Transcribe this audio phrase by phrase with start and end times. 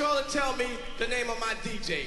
[0.00, 0.66] y'all to tell me
[0.98, 2.06] the name of my DJ.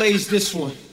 [0.00, 0.89] Plays this one.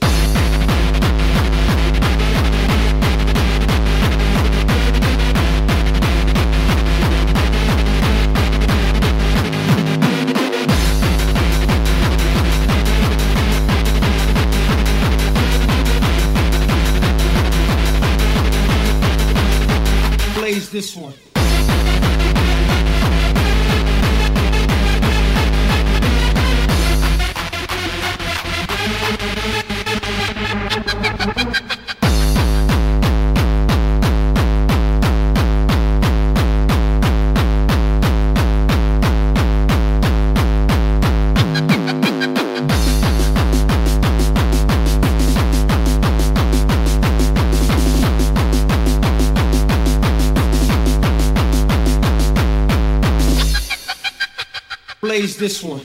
[55.38, 55.80] This one.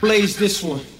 [0.00, 0.93] Plays this one.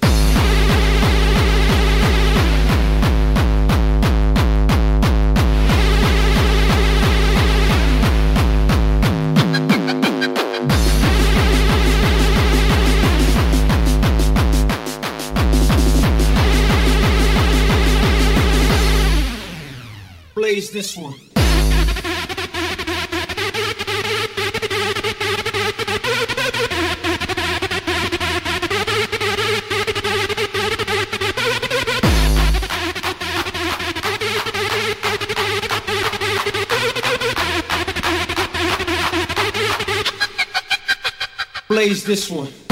[42.05, 42.64] This one.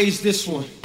[0.00, 0.79] Plays this one.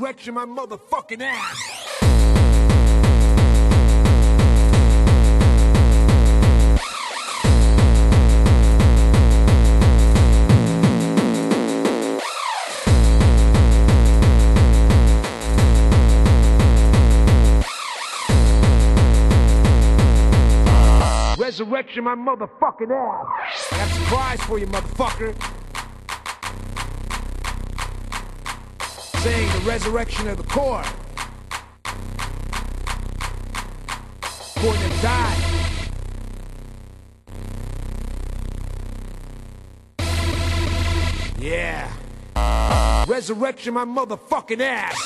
[0.00, 1.90] Resurrection my motherfucking ass.
[21.38, 23.72] Resurrection my motherfucking ass.
[23.72, 25.59] I a surprise for you, motherfucker.
[29.22, 30.82] Saying the resurrection of the core.
[34.22, 35.50] Core that died.
[41.38, 41.92] Yeah.
[43.06, 44.96] Resurrection my motherfucking ass.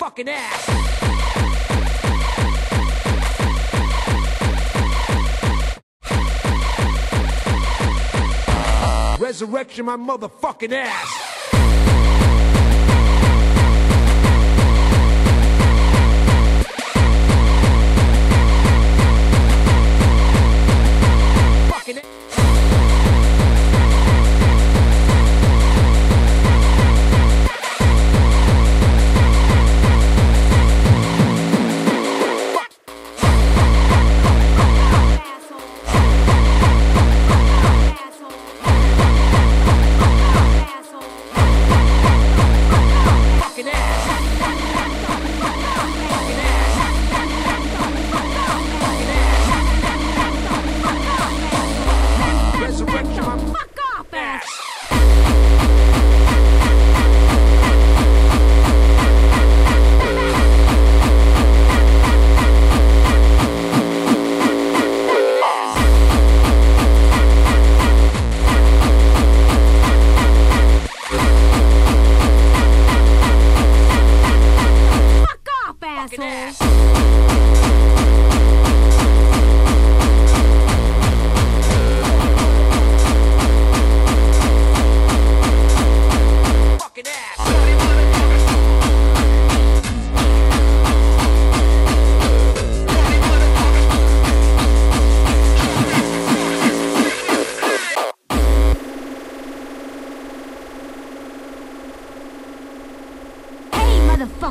[0.00, 0.91] Fucking ass.
[9.22, 11.91] Resurrection my motherfucking ass.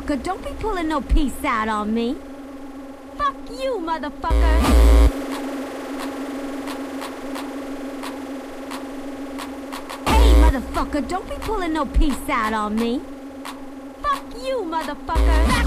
[0.07, 2.17] Don't be pulling no piece out on me.
[3.17, 4.59] Fuck you, motherfucker.
[10.05, 12.99] Hey, motherfucker, don't be pulling no piece out on me.
[14.01, 15.47] Fuck you, motherfucker.
[15.47, 15.65] Back,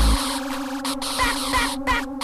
[1.53, 2.07] back, back.
[2.07, 2.24] Back,